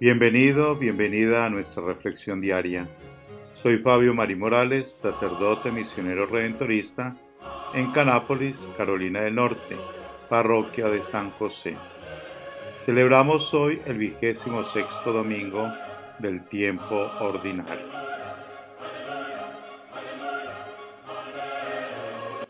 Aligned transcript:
Bienvenido, 0.00 0.76
bienvenida 0.76 1.44
a 1.44 1.50
nuestra 1.50 1.82
reflexión 1.82 2.40
diaria. 2.40 2.86
Soy 3.54 3.78
Fabio 3.78 4.14
Mari 4.14 4.36
Morales, 4.36 4.92
sacerdote 4.92 5.72
misionero 5.72 6.26
redentorista 6.26 7.16
en 7.74 7.90
Canápolis, 7.90 8.60
Carolina 8.76 9.22
del 9.22 9.34
Norte, 9.34 9.76
parroquia 10.28 10.88
de 10.88 11.02
San 11.02 11.32
José. 11.32 11.76
Celebramos 12.86 13.52
hoy 13.54 13.82
el 13.86 13.98
vigésimo 13.98 14.62
sexto 14.66 15.12
domingo 15.12 15.66
del 16.20 16.44
tiempo 16.44 17.10
ordinario. 17.18 17.88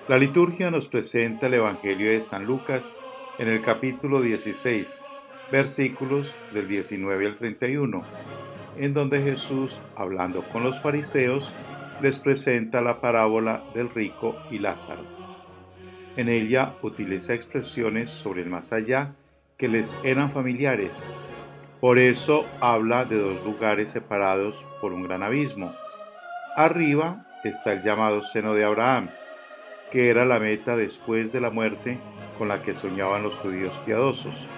La 0.07 0.19
liturgia 0.19 0.71
nos 0.71 0.87
presenta 0.87 1.47
el 1.47 1.55
Evangelio 1.55 2.11
de 2.11 2.21
San 2.21 2.45
Lucas 2.45 2.95
en 3.39 3.49
el 3.49 3.63
capítulo 3.63 4.21
16 4.21 5.01
versículos 5.51 6.35
del 6.53 6.69
19 6.69 7.27
al 7.27 7.37
31, 7.39 8.03
en 8.79 8.95
donde 8.95 9.23
Jesús, 9.23 9.79
hablando 9.97 10.43
con 10.43 10.63
los 10.63 10.81
fariseos, 10.81 11.53
les 12.03 12.19
presenta 12.19 12.81
la 12.81 13.01
parábola 13.01 13.65
del 13.75 13.91
rico 13.91 14.37
y 14.51 14.59
Lázaro. 14.59 15.03
En 16.17 16.29
ella 16.29 16.75
utiliza 16.83 17.35
expresiones 17.35 18.11
sobre 18.11 18.43
el 18.43 18.49
más 18.49 18.73
allá 18.73 19.15
que 19.57 19.69
les 19.69 19.99
eran 20.05 20.33
familiares. 20.33 21.03
Por 21.81 21.99
eso 21.99 22.45
habla 22.61 23.05
de 23.05 23.19
dos 23.19 23.45
lugares 23.45 23.91
separados 23.91 24.67
por 24.81 24.93
un 24.93 25.03
gran 25.03 25.23
abismo. 25.23 25.75
Arriba 26.57 27.27
está 27.45 27.73
el 27.73 27.83
llamado 27.83 28.23
seno 28.23 28.55
de 28.55 28.65
Abraham, 28.65 29.11
que 29.91 30.11
era 30.11 30.25
la 30.25 30.39
meta 30.39 30.77
después 30.77 31.33
de 31.33 31.41
la 31.41 31.51
muerte 31.51 31.99
con 32.37 32.49
la 32.49 32.63
que 32.63 32.75
soñaban 32.75 33.23
los 33.23 33.35
judíos 33.37 33.81
piadosos 33.87 34.49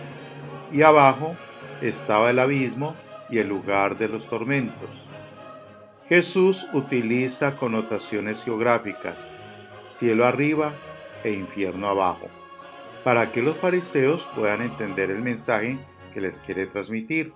y 0.73 0.83
abajo 0.83 1.37
estaba 1.81 2.31
el 2.31 2.39
abismo 2.39 2.95
y 3.29 3.39
el 3.39 3.49
lugar 3.49 3.99
de 3.99 4.09
los 4.09 4.27
tormentos. 4.27 4.91
Jesús 6.09 6.67
utiliza 6.73 7.57
connotaciones 7.57 8.43
geográficas, 8.45 9.33
cielo 9.89 10.27
arriba 10.27 10.73
e 11.23 11.31
infierno 11.31 11.89
abajo, 11.89 12.29
para 13.05 13.31
que 13.31 13.43
los 13.43 13.57
fariseos 13.59 14.29
puedan 14.35 14.63
entender 14.63 15.11
el 15.11 15.23
mensaje 15.23 15.79
que 16.13 16.21
les 16.21 16.39
quiere 16.39 16.67
transmitir. 16.67 17.33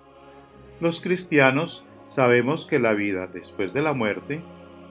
Los 0.80 1.00
cristianos 1.00 1.84
sabemos 2.06 2.66
que 2.66 2.80
la 2.80 2.92
vida 2.92 3.28
después 3.28 3.72
de 3.72 3.82
la 3.82 3.92
muerte 3.92 4.42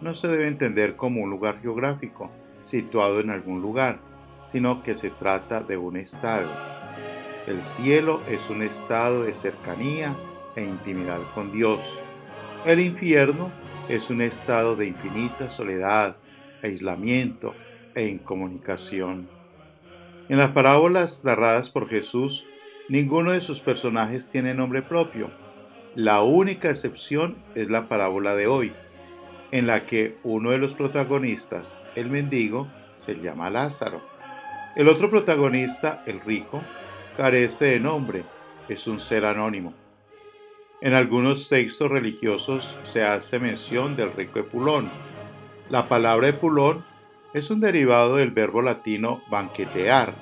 no 0.02 0.16
se 0.16 0.28
debe 0.28 0.48
entender 0.48 0.95
como 0.95 1.22
un 1.22 1.30
lugar 1.30 1.60
geográfico 1.62 2.32
situado 2.64 3.20
en 3.20 3.30
algún 3.30 3.62
lugar, 3.62 4.00
sino 4.48 4.82
que 4.82 4.95
se 4.95 5.10
trata 5.10 5.62
de 5.62 5.78
un 5.78 5.98
estado 5.98 6.50
el 7.47 7.63
cielo 7.63 8.22
es 8.30 8.49
un 8.49 8.63
estado 8.63 9.23
de 9.23 9.33
cercanía 9.33 10.16
e 10.55 10.63
intimidad 10.63 11.19
con 11.33 11.52
Dios. 11.52 11.81
El 12.66 12.80
infierno 12.80 13.52
es 13.89 14.09
un 14.09 14.22
estado 14.22 14.75
de 14.75 14.88
infinita 14.88 15.49
soledad, 15.49 16.16
aislamiento 16.61 17.53
e 17.95 18.08
incomunicación. 18.08 19.27
En 20.30 20.38
las 20.38 20.52
parábolas 20.52 21.25
narradas 21.25 21.69
por 21.69 21.89
Jesús, 21.89 22.45
ninguno 22.88 23.33
de 23.33 23.41
sus 23.41 23.59
personajes 23.59 24.30
tiene 24.30 24.53
nombre 24.53 24.81
propio. 24.81 25.30
La 25.95 26.21
única 26.21 26.69
excepción 26.69 27.36
es 27.55 27.69
la 27.69 27.89
parábola 27.89 28.36
de 28.36 28.47
hoy, 28.47 28.71
en 29.52 29.67
la 29.67 29.86
que 29.86 30.17
uno 30.23 30.52
de 30.52 30.59
los 30.59 30.73
protagonistas, 30.73 31.77
el 31.95 32.09
mendigo, 32.09 32.69
se 32.99 33.16
llama 33.16 33.49
Lázaro. 33.49 34.02
El 34.77 34.88
otro 34.88 35.09
protagonista, 35.09 36.02
el 36.08 36.21
rico, 36.21 36.64
carece 37.16 37.66
de 37.66 37.80
nombre, 37.80 38.23
es 38.69 38.88
un 38.88 39.00
ser 39.00 39.25
anónimo. 39.25 39.73
En 40.81 40.94
algunos 40.94 41.47
textos 41.47 41.89
religiosos 41.89 42.78
se 42.83 43.03
hace 43.03 43.39
mención 43.39 43.95
del 43.95 44.11
rico 44.14 44.39
Epulón. 44.39 44.89
La 45.70 45.88
palabra 45.88 46.30
Epulón 46.30 46.83
es 47.33 47.49
un 47.49 47.61
derivado 47.61 48.17
del 48.17 48.32
verbo 48.32 48.61
latino 48.61 49.21
banquetear. 49.30 50.14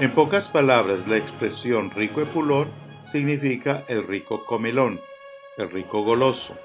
En 0.00 0.12
pocas 0.12 0.48
palabras, 0.48 1.06
la 1.06 1.18
expresión 1.18 1.90
rico 1.90 2.22
Epulón 2.22 2.68
significa 3.10 3.84
el 3.88 4.06
rico 4.06 4.44
comelón, 4.46 4.98
el 5.58 5.70
rico 5.70 6.02
goloso. 6.02 6.56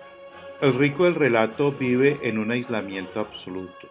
El 0.61 0.73
rico 0.73 1.03
del 1.03 1.15
relato 1.15 1.71
vive 1.71 2.19
en 2.23 2.37
un 2.37 2.51
aislamiento 2.51 3.19
absoluto. 3.19 3.87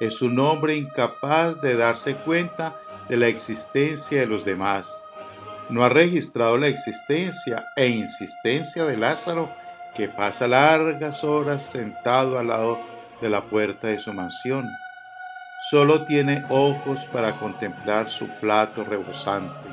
Es 0.00 0.22
un 0.22 0.38
hombre 0.38 0.76
incapaz 0.76 1.60
de 1.60 1.76
darse 1.76 2.14
cuenta 2.14 2.80
de 3.08 3.16
la 3.16 3.28
existencia 3.28 4.20
de 4.20 4.26
los 4.26 4.44
demás. 4.44 4.88
No 5.70 5.84
ha 5.84 5.88
registrado 5.88 6.56
la 6.56 6.68
existencia 6.68 7.66
e 7.76 7.88
insistencia 7.88 8.84
de 8.84 8.96
Lázaro, 8.96 9.50
que 9.94 10.08
pasa 10.08 10.46
largas 10.46 11.24
horas 11.24 11.62
sentado 11.62 12.38
al 12.38 12.48
lado 12.48 12.78
de 13.20 13.28
la 13.28 13.42
puerta 13.42 13.88
de 13.88 13.98
su 13.98 14.12
mansión. 14.12 14.66
Solo 15.70 16.04
tiene 16.06 16.44
ojos 16.48 17.04
para 17.12 17.38
contemplar 17.38 18.10
su 18.10 18.28
plato 18.40 18.84
rebosante. 18.84 19.68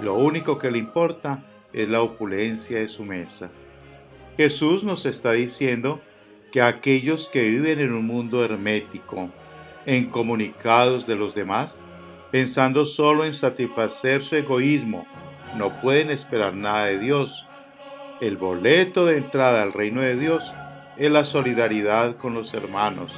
Lo 0.00 0.14
único 0.16 0.58
que 0.58 0.70
le 0.70 0.78
importa 0.78 1.38
es 1.72 1.88
la 1.88 2.02
opulencia 2.02 2.78
de 2.78 2.88
su 2.88 3.04
mesa. 3.04 3.50
Jesús 4.36 4.84
nos 4.84 5.06
está 5.06 5.32
diciendo 5.32 6.00
que 6.52 6.60
aquellos 6.60 7.28
que 7.28 7.42
viven 7.42 7.80
en 7.80 7.92
un 7.92 8.06
mundo 8.06 8.44
hermético, 8.44 9.30
incomunicados 9.86 11.06
de 11.06 11.16
los 11.16 11.34
demás, 11.34 11.84
pensando 12.34 12.84
solo 12.84 13.24
en 13.24 13.32
satisfacer 13.32 14.24
su 14.24 14.34
egoísmo, 14.34 15.06
no 15.56 15.80
pueden 15.80 16.10
esperar 16.10 16.52
nada 16.52 16.86
de 16.86 16.98
Dios. 16.98 17.46
El 18.20 18.36
boleto 18.36 19.06
de 19.06 19.18
entrada 19.18 19.62
al 19.62 19.72
reino 19.72 20.02
de 20.02 20.16
Dios 20.16 20.52
es 20.96 21.12
la 21.12 21.26
solidaridad 21.26 22.16
con 22.16 22.34
los 22.34 22.52
hermanos, 22.52 23.12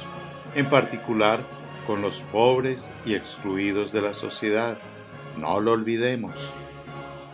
en 0.53 0.67
particular 0.67 1.39
con 1.87 2.03
los 2.03 2.21
pobres 2.31 2.91
y 3.07 3.15
excluidos 3.15 3.91
de 3.91 4.03
la 4.03 4.13
sociedad. 4.13 4.77
No 5.35 5.61
lo 5.61 5.71
olvidemos. 5.71 6.35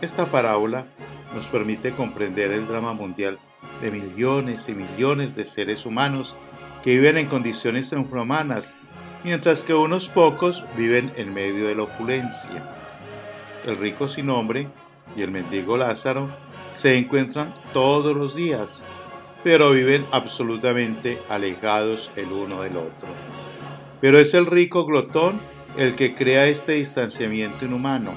Esta 0.00 0.24
parábola 0.24 0.86
nos 1.34 1.44
permite 1.48 1.90
comprender 1.90 2.50
el 2.50 2.66
drama 2.66 2.94
mundial 2.94 3.38
de 3.82 3.90
millones 3.90 4.70
y 4.70 4.72
millones 4.72 5.36
de 5.36 5.44
seres 5.44 5.84
humanos 5.84 6.34
que 6.82 6.92
viven 6.92 7.18
en 7.18 7.26
condiciones 7.26 7.92
infrahumanas 7.92 8.74
mientras 9.24 9.64
que 9.64 9.74
unos 9.74 10.08
pocos 10.08 10.62
viven 10.76 11.12
en 11.16 11.32
medio 11.32 11.66
de 11.66 11.74
la 11.74 11.84
opulencia. 11.84 12.62
El 13.64 13.78
rico 13.78 14.08
sin 14.08 14.26
nombre 14.26 14.68
y 15.16 15.22
el 15.22 15.30
mendigo 15.30 15.76
Lázaro 15.78 16.28
se 16.72 16.98
encuentran 16.98 17.54
todos 17.72 18.14
los 18.14 18.36
días, 18.36 18.84
pero 19.42 19.72
viven 19.72 20.04
absolutamente 20.12 21.18
alejados 21.30 22.10
el 22.16 22.30
uno 22.30 22.62
del 22.62 22.76
otro. 22.76 23.08
Pero 24.00 24.18
es 24.18 24.34
el 24.34 24.44
rico 24.46 24.84
glotón 24.84 25.40
el 25.78 25.94
que 25.94 26.14
crea 26.14 26.46
este 26.46 26.72
distanciamiento 26.72 27.64
inhumano. 27.64 28.12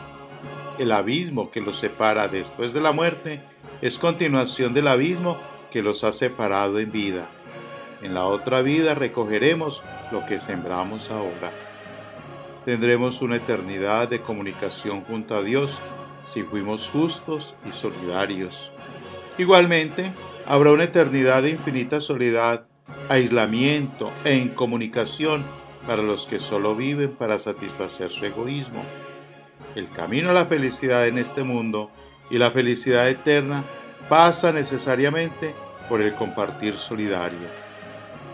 El 0.78 0.91
abismo 0.91 1.50
que 1.50 1.62
los 1.62 1.79
separa 1.79 2.28
después 2.28 2.74
de 2.74 2.81
la 2.81 2.91
muerte 2.91 3.41
es 3.81 3.97
continuación 3.97 4.74
del 4.74 4.88
abismo 4.88 5.38
que 5.72 5.81
los 5.81 6.03
ha 6.03 6.12
separado 6.12 6.78
en 6.79 6.91
vida. 6.91 7.29
En 8.01 8.13
la 8.13 8.25
otra 8.25 8.61
vida 8.61 8.93
recogeremos 8.93 9.81
lo 10.11 10.25
que 10.25 10.39
sembramos 10.39 11.09
ahora. 11.09 11.51
Tendremos 12.65 13.21
una 13.21 13.37
eternidad 13.37 14.07
de 14.07 14.21
comunicación 14.21 15.03
junto 15.03 15.35
a 15.35 15.41
Dios 15.41 15.79
si 16.25 16.43
fuimos 16.43 16.89
justos 16.89 17.55
y 17.67 17.71
solidarios. 17.71 18.71
Igualmente, 19.37 20.11
habrá 20.45 20.71
una 20.71 20.83
eternidad 20.83 21.43
de 21.43 21.51
infinita 21.51 22.01
soledad, 22.01 22.65
aislamiento 23.09 24.11
e 24.23 24.35
incomunicación 24.35 25.43
para 25.87 26.01
los 26.01 26.27
que 26.27 26.39
solo 26.39 26.75
viven 26.75 27.11
para 27.11 27.39
satisfacer 27.39 28.11
su 28.11 28.25
egoísmo. 28.25 28.83
El 29.75 29.89
camino 29.89 30.31
a 30.31 30.33
la 30.33 30.45
felicidad 30.45 31.07
en 31.07 31.17
este 31.17 31.43
mundo 31.43 31.89
y 32.29 32.37
la 32.37 32.51
felicidad 32.51 33.09
eterna 33.09 33.63
pasa 34.09 34.51
necesariamente 34.51 35.55
por 35.88 36.01
el 36.01 36.13
compartir 36.13 36.77
solidario. 36.77 37.66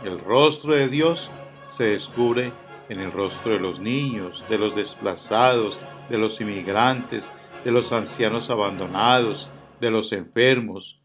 El 0.04 0.20
rostro 0.20 0.76
de 0.76 0.90
Dios 0.90 1.32
se 1.70 1.86
descubre 1.86 2.52
en 2.90 3.00
el 3.00 3.12
rostro 3.12 3.54
de 3.54 3.60
los 3.60 3.80
niños, 3.80 4.44
de 4.50 4.58
los 4.58 4.76
desplazados, 4.76 5.80
de 6.10 6.18
los 6.18 6.42
inmigrantes, 6.42 7.32
de 7.64 7.72
los 7.72 7.92
ancianos 7.94 8.50
abandonados, 8.50 9.50
de 9.80 9.92
los 9.92 10.12
enfermos. 10.12 11.00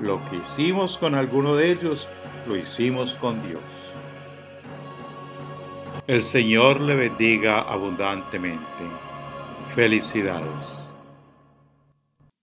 Lo 0.00 0.20
que 0.30 0.36
hicimos 0.36 0.98
con 0.98 1.14
alguno 1.14 1.56
de 1.56 1.72
ellos, 1.72 2.08
lo 2.46 2.56
hicimos 2.56 3.14
con 3.14 3.42
Dios. 3.46 3.62
El 6.06 6.22
Señor 6.22 6.80
le 6.80 6.94
bendiga 6.94 7.60
abundantemente. 7.60 8.84
Felicidades. 9.74 10.83